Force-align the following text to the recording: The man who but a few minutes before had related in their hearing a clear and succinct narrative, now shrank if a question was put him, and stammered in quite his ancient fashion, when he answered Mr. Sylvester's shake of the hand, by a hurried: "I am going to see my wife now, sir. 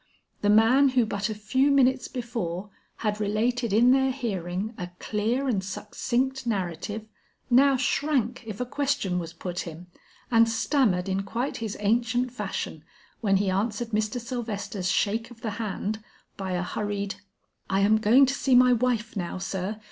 The 0.41 0.49
man 0.49 0.89
who 0.97 1.05
but 1.05 1.29
a 1.29 1.35
few 1.35 1.69
minutes 1.69 2.07
before 2.07 2.71
had 3.05 3.19
related 3.21 3.71
in 3.71 3.91
their 3.91 4.09
hearing 4.09 4.73
a 4.75 4.89
clear 4.97 5.47
and 5.47 5.63
succinct 5.63 6.47
narrative, 6.47 7.05
now 7.51 7.77
shrank 7.77 8.41
if 8.47 8.59
a 8.59 8.65
question 8.65 9.19
was 9.19 9.31
put 9.31 9.59
him, 9.59 9.85
and 10.31 10.49
stammered 10.49 11.07
in 11.07 11.21
quite 11.21 11.57
his 11.57 11.77
ancient 11.79 12.31
fashion, 12.31 12.83
when 13.19 13.37
he 13.37 13.51
answered 13.51 13.89
Mr. 13.89 14.19
Sylvester's 14.19 14.89
shake 14.89 15.29
of 15.29 15.41
the 15.41 15.51
hand, 15.61 16.03
by 16.35 16.53
a 16.53 16.63
hurried: 16.63 17.17
"I 17.69 17.81
am 17.81 17.99
going 17.99 18.25
to 18.25 18.33
see 18.33 18.55
my 18.55 18.73
wife 18.73 19.15
now, 19.15 19.37
sir. 19.37 19.79